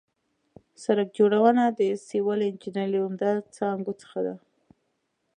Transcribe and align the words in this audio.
سړک 0.83 1.09
جوړونه 1.17 1.63
د 1.79 1.81
سیول 2.07 2.39
انجنیري 2.49 2.91
له 2.93 2.99
عمده 3.05 3.31
څانګو 3.55 3.93
څخه 4.01 4.19
ده 4.25 4.35